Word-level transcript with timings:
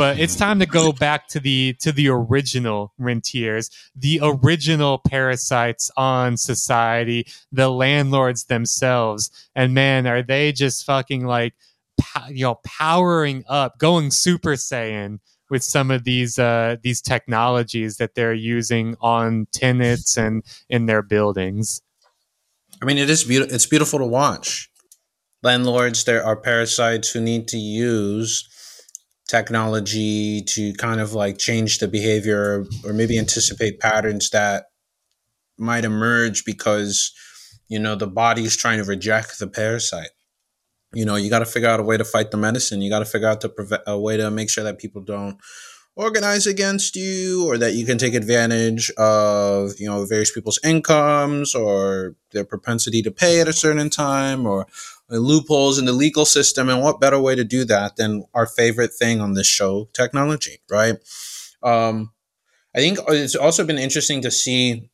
but 0.00 0.18
it's 0.18 0.34
time 0.34 0.58
to 0.60 0.64
go 0.64 0.92
back 0.92 1.28
to 1.28 1.38
the 1.38 1.74
to 1.74 1.92
the 1.92 2.08
original 2.08 2.94
rentiers, 2.98 3.68
the 3.94 4.18
original 4.22 4.96
parasites 4.96 5.90
on 5.94 6.38
society, 6.38 7.26
the 7.52 7.68
landlords 7.68 8.44
themselves. 8.44 9.30
And 9.54 9.74
man, 9.74 10.06
are 10.06 10.22
they 10.22 10.52
just 10.52 10.86
fucking 10.86 11.26
like 11.26 11.52
you 12.30 12.44
know 12.44 12.60
powering 12.64 13.44
up, 13.46 13.78
going 13.78 14.10
super 14.10 14.52
saiyan 14.52 15.18
with 15.50 15.62
some 15.62 15.90
of 15.90 16.04
these 16.04 16.38
uh, 16.38 16.76
these 16.82 17.02
technologies 17.02 17.98
that 17.98 18.14
they're 18.14 18.32
using 18.32 18.96
on 19.02 19.48
tenants 19.52 20.16
and 20.16 20.42
in 20.70 20.86
their 20.86 21.02
buildings. 21.02 21.82
I 22.80 22.86
mean, 22.86 22.96
it 22.96 23.10
is 23.10 23.24
beautiful. 23.24 23.54
It's 23.54 23.66
beautiful 23.66 23.98
to 23.98 24.06
watch. 24.06 24.70
Landlords, 25.42 26.04
there 26.04 26.24
are 26.24 26.36
parasites 26.36 27.10
who 27.10 27.20
need 27.20 27.48
to 27.48 27.58
use 27.58 28.48
technology 29.30 30.42
to 30.42 30.72
kind 30.74 31.00
of 31.00 31.12
like 31.12 31.38
change 31.38 31.78
the 31.78 31.86
behavior 31.86 32.66
or 32.84 32.92
maybe 32.92 33.16
anticipate 33.16 33.78
patterns 33.78 34.30
that 34.30 34.64
might 35.56 35.84
emerge 35.84 36.44
because 36.44 37.12
you 37.68 37.78
know 37.78 37.94
the 37.94 38.08
body 38.08 38.42
is 38.42 38.56
trying 38.56 38.78
to 38.78 38.84
reject 38.84 39.38
the 39.38 39.46
parasite. 39.46 40.10
You 40.92 41.04
know 41.04 41.14
you 41.14 41.30
got 41.30 41.38
to 41.38 41.46
figure 41.46 41.68
out 41.68 41.78
a 41.78 41.84
way 41.84 41.96
to 41.96 42.04
fight 42.04 42.32
the 42.32 42.36
medicine. 42.36 42.82
You 42.82 42.90
got 42.90 42.98
to 42.98 43.04
figure 43.04 43.28
out 43.28 43.40
to 43.42 43.48
prevent 43.48 43.82
a 43.86 43.98
way 43.98 44.16
to 44.16 44.30
make 44.32 44.50
sure 44.50 44.64
that 44.64 44.78
people 44.80 45.00
don't 45.00 45.38
organize 45.94 46.46
against 46.46 46.96
you 46.96 47.46
or 47.46 47.58
that 47.58 47.74
you 47.74 47.84
can 47.86 47.98
take 47.98 48.14
advantage 48.14 48.90
of 48.96 49.78
you 49.78 49.86
know 49.86 50.04
various 50.06 50.32
people's 50.32 50.58
incomes 50.64 51.54
or 51.54 52.16
their 52.32 52.44
propensity 52.44 53.02
to 53.02 53.12
pay 53.12 53.40
at 53.40 53.48
a 53.48 53.52
certain 53.52 53.90
time 53.90 54.44
or 54.44 54.66
loopholes 55.18 55.78
in 55.78 55.86
the 55.86 55.92
legal 55.92 56.24
system 56.24 56.68
and 56.68 56.82
what 56.82 57.00
better 57.00 57.20
way 57.20 57.34
to 57.34 57.44
do 57.44 57.64
that 57.64 57.96
than 57.96 58.24
our 58.34 58.46
favorite 58.46 58.92
thing 58.92 59.20
on 59.20 59.34
this 59.34 59.46
show 59.46 59.88
technology 59.92 60.60
right 60.70 60.96
um, 61.62 62.12
i 62.74 62.78
think 62.78 62.98
it's 63.08 63.34
also 63.34 63.64
been 63.64 63.78
interesting 63.78 64.22
to 64.22 64.30
see 64.30 64.90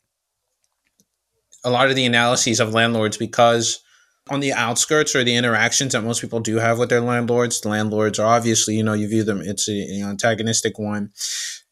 a 1.65 1.71
lot 1.71 1.89
of 1.89 1.97
the 1.97 2.07
analyses 2.07 2.61
of 2.61 2.73
landlords 2.73 3.17
because 3.17 3.83
on 4.29 4.41
the 4.41 4.53
outskirts 4.53 5.15
or 5.15 5.23
the 5.23 5.37
interactions 5.37 5.93
that 5.93 6.03
most 6.03 6.21
people 6.21 6.41
do 6.41 6.57
have 6.57 6.79
with 6.79 6.89
their 6.89 7.01
landlords. 7.01 7.61
The 7.61 7.69
landlords 7.69 8.19
are 8.19 8.27
obviously, 8.27 8.77
you 8.77 8.83
know, 8.83 8.93
you 8.93 9.09
view 9.09 9.23
them, 9.23 9.41
it's 9.41 9.69
an 9.69 10.03
antagonistic 10.03 10.79
one. 10.79 11.13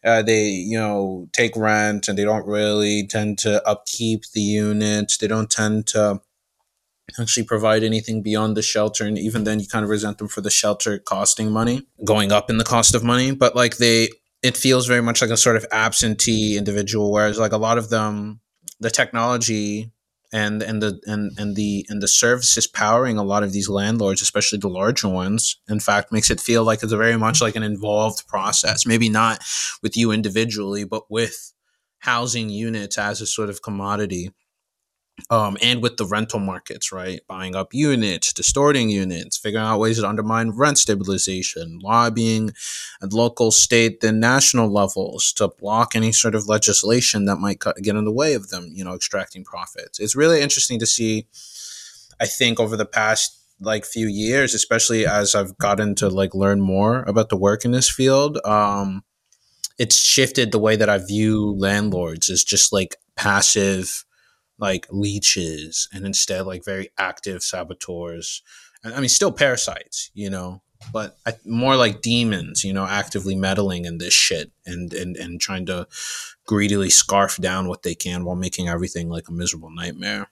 Uh, 0.04 0.22
they, 0.22 0.44
you 0.44 0.78
know, 0.78 1.28
take 1.32 1.56
rent 1.56 2.08
and 2.08 2.18
they 2.18 2.24
don't 2.24 2.46
really 2.46 3.06
tend 3.06 3.38
to 3.38 3.66
upkeep 3.66 4.22
the 4.34 4.40
units. 4.40 5.16
They 5.16 5.26
don't 5.26 5.50
tend 5.50 5.86
to 5.88 6.20
actually 7.20 7.44
provide 7.44 7.82
anything 7.82 8.22
beyond 8.22 8.56
the 8.56 8.62
shelter. 8.62 9.04
And 9.04 9.18
even 9.18 9.44
then, 9.44 9.60
you 9.60 9.66
kind 9.66 9.84
of 9.84 9.90
resent 9.90 10.18
them 10.18 10.28
for 10.28 10.40
the 10.40 10.50
shelter 10.50 10.98
costing 10.98 11.50
money, 11.50 11.86
going 12.04 12.32
up 12.32 12.50
in 12.50 12.58
the 12.58 12.64
cost 12.64 12.94
of 12.94 13.04
money. 13.04 13.32
But 13.32 13.54
like 13.54 13.76
they, 13.76 14.08
it 14.42 14.56
feels 14.56 14.86
very 14.86 15.02
much 15.02 15.20
like 15.20 15.30
a 15.30 15.36
sort 15.36 15.56
of 15.56 15.66
absentee 15.70 16.56
individual, 16.56 17.12
whereas 17.12 17.38
like 17.38 17.52
a 17.52 17.58
lot 17.58 17.78
of 17.78 17.90
them, 17.90 18.40
the 18.80 18.90
technology 18.90 19.92
and 20.32 20.62
and 20.62 20.82
the 20.82 21.00
and 21.06 21.30
and 21.38 21.54
the 21.54 21.86
and 21.88 22.02
the 22.02 22.08
services 22.08 22.66
powering 22.66 23.18
a 23.18 23.22
lot 23.22 23.44
of 23.44 23.52
these 23.52 23.68
landlords, 23.68 24.20
especially 24.20 24.58
the 24.58 24.68
larger 24.68 25.08
ones, 25.08 25.58
in 25.68 25.78
fact, 25.78 26.10
makes 26.10 26.28
it 26.28 26.40
feel 26.40 26.64
like 26.64 26.82
it's 26.82 26.92
a 26.92 26.96
very 26.96 27.16
much 27.16 27.40
like 27.40 27.54
an 27.54 27.62
involved 27.62 28.26
process. 28.26 28.84
Maybe 28.84 29.08
not 29.08 29.44
with 29.80 29.96
you 29.96 30.10
individually, 30.10 30.84
but 30.84 31.08
with 31.08 31.52
housing 31.98 32.50
units 32.50 32.98
as 32.98 33.20
a 33.20 33.26
sort 33.26 33.48
of 33.48 33.62
commodity 33.62 34.32
um, 35.30 35.56
and 35.62 35.82
with 35.82 35.96
the 35.96 36.06
rental 36.06 36.40
markets, 36.40 36.92
right? 36.92 37.20
Buying 37.28 37.54
up 37.54 37.72
units, 37.72 38.32
distorting 38.32 38.90
units, 38.90 39.36
figuring 39.36 39.64
out 39.64 39.78
ways 39.78 40.00
to 40.00 40.08
undermine 40.08 40.50
rent 40.50 40.78
stabilization, 40.78 41.78
lobbying 41.82 42.50
at 43.02 43.12
local, 43.12 43.50
state, 43.50 44.00
then 44.00 44.20
national 44.20 44.72
levels 44.72 45.32
to 45.34 45.48
block 45.48 45.94
any 45.94 46.12
sort 46.12 46.34
of 46.34 46.48
legislation 46.48 47.24
that 47.26 47.36
might 47.36 47.62
get 47.82 47.96
in 47.96 48.04
the 48.04 48.12
way 48.12 48.34
of 48.34 48.50
them, 48.50 48.70
you 48.74 48.84
know, 48.84 48.94
extracting 48.94 49.44
profits. 49.44 50.00
It's 50.00 50.16
really 50.16 50.40
interesting 50.40 50.78
to 50.80 50.86
see, 50.86 51.26
I 52.20 52.26
think, 52.26 52.58
over 52.58 52.76
the 52.76 52.86
past 52.86 53.40
like 53.60 53.84
few 53.84 54.08
years, 54.08 54.52
especially 54.52 55.06
as 55.06 55.34
I've 55.34 55.56
gotten 55.58 55.94
to 55.96 56.08
like 56.08 56.34
learn 56.34 56.60
more 56.60 57.02
about 57.04 57.28
the 57.28 57.36
work 57.36 57.64
in 57.64 57.70
this 57.70 57.88
field. 57.88 58.38
Um, 58.44 59.04
it's 59.78 59.96
shifted 59.96 60.52
the 60.52 60.58
way 60.58 60.76
that 60.76 60.88
I 60.88 60.98
view 60.98 61.54
landlords 61.56 62.30
as 62.30 62.44
just 62.44 62.72
like 62.72 62.96
passive 63.16 64.04
like 64.58 64.86
leeches 64.90 65.88
and 65.92 66.06
instead 66.06 66.46
like 66.46 66.64
very 66.64 66.90
active 66.98 67.42
saboteurs. 67.42 68.42
I 68.84 69.00
mean, 69.00 69.08
still 69.08 69.32
parasites, 69.32 70.10
you 70.14 70.28
know, 70.28 70.62
but 70.92 71.16
I, 71.26 71.32
more 71.44 71.76
like 71.76 72.02
demons, 72.02 72.64
you 72.64 72.72
know, 72.72 72.86
actively 72.86 73.34
meddling 73.34 73.84
in 73.84 73.98
this 73.98 74.12
shit 74.12 74.50
and, 74.66 74.92
and, 74.92 75.16
and 75.16 75.40
trying 75.40 75.66
to 75.66 75.86
greedily 76.46 76.90
scarf 76.90 77.36
down 77.38 77.68
what 77.68 77.82
they 77.82 77.94
can 77.94 78.24
while 78.24 78.36
making 78.36 78.68
everything 78.68 79.08
like 79.08 79.28
a 79.28 79.32
miserable 79.32 79.70
nightmare. 79.70 80.28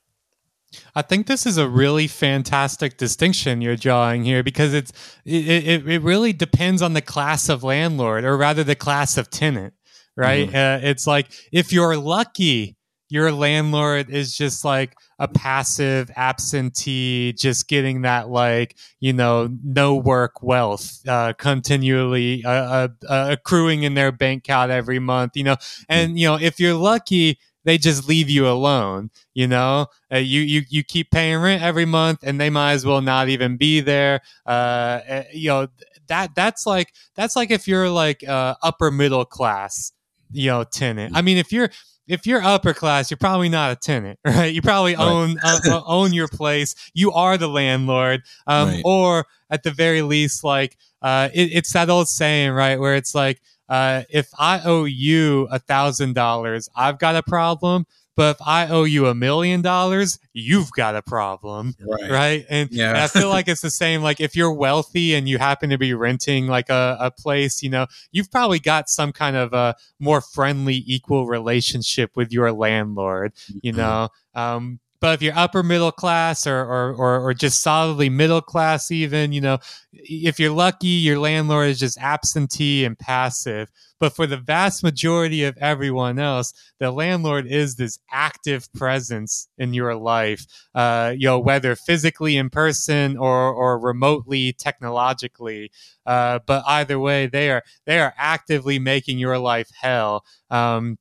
I 0.94 1.02
think 1.02 1.26
this 1.26 1.44
is 1.46 1.58
a 1.58 1.68
really 1.68 2.06
fantastic 2.06 2.96
distinction 2.96 3.60
you're 3.60 3.76
drawing 3.76 4.24
here 4.24 4.42
because 4.42 4.72
it's 4.72 4.90
it, 5.24 5.66
it, 5.66 5.88
it 5.88 6.02
really 6.02 6.32
depends 6.32 6.80
on 6.80 6.94
the 6.94 7.02
class 7.02 7.48
of 7.48 7.62
landlord 7.62 8.24
or 8.24 8.36
rather 8.36 8.64
the 8.64 8.74
class 8.74 9.18
of 9.18 9.28
tenant, 9.28 9.74
right? 10.16 10.48
Mm-hmm. 10.48 10.84
Uh, 10.84 10.88
it's 10.88 11.06
like 11.06 11.30
if 11.52 11.72
you're 11.72 11.96
lucky, 11.96 12.76
your 13.12 13.30
landlord 13.30 14.08
is 14.08 14.34
just 14.34 14.64
like 14.64 14.96
a 15.18 15.28
passive 15.28 16.10
absentee, 16.16 17.34
just 17.34 17.68
getting 17.68 18.02
that 18.02 18.30
like 18.30 18.74
you 19.00 19.12
know 19.12 19.50
no 19.62 19.94
work 19.94 20.42
wealth 20.42 21.06
uh, 21.06 21.34
continually 21.34 22.42
uh, 22.42 22.50
uh, 22.50 22.88
uh, 23.06 23.26
accruing 23.32 23.82
in 23.82 23.92
their 23.92 24.12
bank 24.12 24.44
account 24.44 24.70
every 24.70 24.98
month, 24.98 25.36
you 25.36 25.44
know, 25.44 25.56
and 25.90 26.18
you 26.18 26.26
know 26.26 26.36
if 26.36 26.58
you're 26.58 26.74
lucky. 26.74 27.38
They 27.64 27.78
just 27.78 28.08
leave 28.08 28.28
you 28.28 28.48
alone, 28.48 29.10
you 29.34 29.46
know. 29.46 29.86
Uh, 30.12 30.16
you 30.16 30.40
you 30.40 30.62
you 30.68 30.82
keep 30.82 31.12
paying 31.12 31.40
rent 31.40 31.62
every 31.62 31.84
month, 31.84 32.24
and 32.24 32.40
they 32.40 32.50
might 32.50 32.72
as 32.72 32.84
well 32.84 33.00
not 33.00 33.28
even 33.28 33.56
be 33.56 33.78
there. 33.78 34.20
Uh, 34.44 34.98
eh, 35.06 35.24
you 35.32 35.48
know 35.48 35.68
that 36.08 36.34
that's 36.34 36.66
like 36.66 36.92
that's 37.14 37.36
like 37.36 37.52
if 37.52 37.68
you're 37.68 37.88
like 37.88 38.24
upper 38.26 38.90
middle 38.90 39.24
class, 39.24 39.92
you 40.32 40.50
know, 40.50 40.64
tenant. 40.64 41.16
I 41.16 41.22
mean, 41.22 41.36
if 41.36 41.52
you're 41.52 41.70
if 42.06 42.26
you're 42.26 42.42
upper 42.42 42.74
class, 42.74 43.10
you're 43.10 43.18
probably 43.18 43.48
not 43.48 43.72
a 43.72 43.76
tenant, 43.76 44.18
right? 44.24 44.52
You 44.52 44.62
probably 44.62 44.94
right. 44.94 45.06
own 45.06 45.38
uh, 45.42 45.60
uh, 45.66 45.82
own 45.86 46.12
your 46.12 46.28
place. 46.28 46.74
You 46.94 47.12
are 47.12 47.36
the 47.36 47.48
landlord, 47.48 48.22
um, 48.46 48.68
right. 48.68 48.82
or 48.84 49.26
at 49.50 49.62
the 49.62 49.70
very 49.70 50.02
least, 50.02 50.44
like 50.44 50.76
uh, 51.02 51.28
it, 51.32 51.50
it's 51.52 51.72
that 51.72 51.90
old 51.90 52.08
saying, 52.08 52.52
right, 52.52 52.78
where 52.78 52.94
it's 52.94 53.14
like, 53.14 53.40
uh, 53.68 54.02
if 54.10 54.28
I 54.38 54.60
owe 54.64 54.84
you 54.84 55.48
a 55.50 55.58
thousand 55.58 56.14
dollars, 56.14 56.68
I've 56.74 56.98
got 56.98 57.16
a 57.16 57.22
problem. 57.22 57.86
But 58.16 58.36
if 58.36 58.46
I 58.46 58.68
owe 58.68 58.84
you 58.84 59.06
a 59.06 59.14
million 59.14 59.62
dollars, 59.62 60.18
you've 60.34 60.70
got 60.72 60.94
a 60.94 61.02
problem. 61.02 61.74
Right. 61.80 62.10
right? 62.10 62.46
And, 62.50 62.70
yeah. 62.70 62.90
and 62.90 62.98
I 62.98 63.06
feel 63.06 63.28
like 63.28 63.48
it's 63.48 63.62
the 63.62 63.70
same. 63.70 64.02
Like 64.02 64.20
if 64.20 64.36
you're 64.36 64.52
wealthy 64.52 65.14
and 65.14 65.28
you 65.28 65.38
happen 65.38 65.70
to 65.70 65.78
be 65.78 65.94
renting 65.94 66.46
like 66.46 66.68
a, 66.68 66.96
a 67.00 67.10
place, 67.10 67.62
you 67.62 67.70
know, 67.70 67.86
you've 68.10 68.30
probably 68.30 68.58
got 68.58 68.90
some 68.90 69.12
kind 69.12 69.36
of 69.36 69.52
a 69.54 69.76
more 69.98 70.20
friendly, 70.20 70.82
equal 70.86 71.26
relationship 71.26 72.16
with 72.16 72.32
your 72.32 72.52
landlord, 72.52 73.32
you 73.62 73.72
mm-hmm. 73.72 73.80
know. 73.80 74.08
Um, 74.34 74.80
but 75.02 75.14
if 75.14 75.22
you're 75.22 75.36
upper 75.36 75.64
middle 75.64 75.90
class 75.90 76.46
or, 76.46 76.60
or, 76.60 76.94
or, 76.94 77.20
or, 77.20 77.34
just 77.34 77.60
solidly 77.60 78.08
middle 78.08 78.40
class, 78.40 78.88
even, 78.92 79.32
you 79.32 79.40
know, 79.40 79.58
if 79.92 80.38
you're 80.38 80.52
lucky, 80.52 80.86
your 80.86 81.18
landlord 81.18 81.70
is 81.70 81.80
just 81.80 81.98
absentee 81.98 82.84
and 82.84 82.96
passive. 82.96 83.68
But 83.98 84.14
for 84.14 84.28
the 84.28 84.36
vast 84.36 84.84
majority 84.84 85.42
of 85.42 85.58
everyone 85.58 86.20
else, 86.20 86.54
the 86.78 86.92
landlord 86.92 87.48
is 87.48 87.74
this 87.74 87.98
active 88.12 88.72
presence 88.74 89.48
in 89.58 89.74
your 89.74 89.96
life, 89.96 90.46
uh, 90.72 91.14
you 91.16 91.26
know, 91.26 91.40
whether 91.40 91.74
physically 91.74 92.36
in 92.36 92.48
person 92.48 93.16
or, 93.16 93.52
or 93.52 93.80
remotely 93.80 94.52
technologically. 94.52 95.72
Uh, 96.06 96.38
but 96.46 96.62
either 96.68 97.00
way, 97.00 97.26
they 97.26 97.50
are, 97.50 97.64
they 97.86 97.98
are 97.98 98.14
actively 98.16 98.78
making 98.78 99.18
your 99.18 99.38
life 99.38 99.68
hell. 99.80 100.24
Um, 100.48 100.96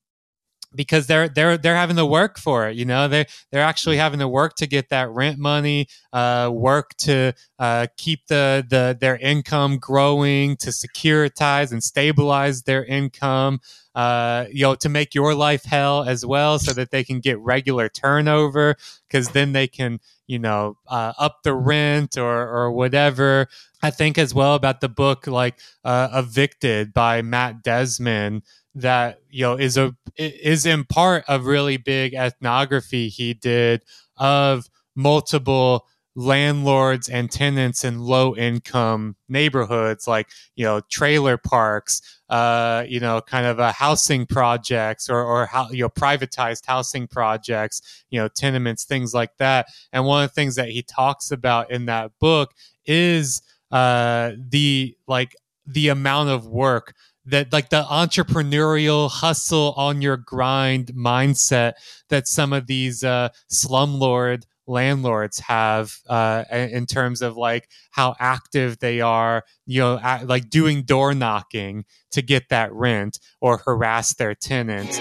because 0.73 1.07
they're 1.07 1.27
they're 1.27 1.57
they're 1.57 1.75
having 1.75 1.95
to 1.97 2.05
work 2.05 2.37
for 2.39 2.67
it. 2.67 2.75
You 2.75 2.85
know, 2.85 3.07
they 3.07 3.25
they're 3.51 3.63
actually 3.63 3.97
having 3.97 4.19
to 4.19 4.27
work 4.27 4.55
to 4.55 4.67
get 4.67 4.89
that 4.89 5.09
rent 5.09 5.37
money, 5.37 5.87
uh, 6.13 6.49
work 6.53 6.95
to 6.99 7.33
uh, 7.59 7.87
keep 7.97 8.27
the 8.27 8.65
the 8.67 8.97
their 8.99 9.17
income 9.17 9.77
growing, 9.77 10.55
to 10.57 10.69
securitize 10.69 11.71
and 11.71 11.83
stabilize 11.83 12.63
their 12.63 12.85
income. 12.85 13.59
Uh, 13.93 14.45
you 14.49 14.61
know, 14.61 14.73
to 14.73 14.87
make 14.87 15.13
your 15.13 15.35
life 15.35 15.65
hell 15.65 16.03
as 16.03 16.25
well, 16.25 16.57
so 16.57 16.71
that 16.71 16.91
they 16.91 17.03
can 17.03 17.19
get 17.19 17.37
regular 17.39 17.89
turnover, 17.89 18.77
because 19.09 19.29
then 19.29 19.51
they 19.51 19.67
can 19.67 19.99
you 20.27 20.39
know 20.39 20.77
uh, 20.87 21.11
up 21.17 21.43
the 21.43 21.53
rent 21.53 22.17
or 22.17 22.47
or 22.47 22.71
whatever. 22.71 23.47
I 23.83 23.89
think 23.89 24.17
as 24.17 24.33
well 24.33 24.55
about 24.55 24.79
the 24.79 24.89
book 24.89 25.27
like 25.27 25.59
uh, 25.83 26.09
Evicted 26.13 26.93
by 26.93 27.21
Matt 27.21 27.63
Desmond 27.63 28.43
that 28.75 29.19
you 29.29 29.43
know 29.43 29.55
is 29.55 29.77
a 29.77 29.95
is 30.17 30.65
in 30.65 30.83
part 30.85 31.23
a 31.27 31.39
really 31.39 31.77
big 31.77 32.13
ethnography 32.13 33.09
he 33.09 33.33
did 33.33 33.83
of 34.17 34.69
multiple 34.95 35.85
landlords 36.15 37.07
and 37.07 37.31
tenants 37.31 37.85
in 37.85 37.99
low 37.99 38.35
income 38.35 39.15
neighborhoods 39.29 40.07
like 40.07 40.29
you 40.55 40.65
know 40.65 40.81
trailer 40.89 41.37
parks 41.37 42.01
uh, 42.29 42.83
you 42.87 42.99
know 42.99 43.21
kind 43.21 43.45
of 43.45 43.59
a 43.59 43.71
housing 43.71 44.25
projects 44.25 45.09
or 45.09 45.23
or 45.23 45.45
how 45.45 45.69
you 45.69 45.83
know 45.83 45.89
privatized 45.89 46.65
housing 46.65 47.07
projects 47.07 48.03
you 48.09 48.19
know 48.19 48.27
tenements 48.27 48.83
things 48.83 49.13
like 49.13 49.35
that. 49.37 49.67
And 49.93 50.05
one 50.05 50.23
of 50.23 50.29
the 50.29 50.33
things 50.33 50.55
that 50.55 50.69
he 50.69 50.81
talks 50.81 51.31
about 51.31 51.71
in 51.71 51.85
that 51.85 52.11
book 52.19 52.53
is 52.85 53.41
uh, 53.71 54.31
the 54.49 54.95
like 55.07 55.35
the 55.65 55.89
amount 55.89 56.29
of 56.29 56.47
work 56.47 56.93
that 57.25 57.53
like 57.53 57.69
the 57.69 57.83
entrepreneurial 57.83 59.09
hustle 59.09 59.73
on 59.77 60.01
your 60.01 60.17
grind 60.17 60.87
mindset 60.87 61.73
that 62.09 62.27
some 62.27 62.53
of 62.53 62.67
these 62.67 63.03
uh, 63.03 63.29
slumlord 63.51 64.43
landlords 64.67 65.39
have 65.39 65.93
uh, 66.07 66.43
in 66.51 66.85
terms 66.85 67.21
of 67.21 67.37
like 67.37 67.69
how 67.91 68.15
active 68.19 68.79
they 68.79 69.01
are, 69.01 69.43
you 69.65 69.81
know, 69.81 70.19
like 70.23 70.49
doing 70.49 70.83
door 70.83 71.13
knocking 71.13 71.85
to 72.11 72.21
get 72.21 72.49
that 72.49 72.71
rent 72.73 73.19
or 73.41 73.57
harass 73.57 74.13
their 74.15 74.33
tenants. 74.33 74.99